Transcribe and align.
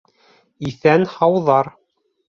Иҫән-Һауҙар. 0.69 1.73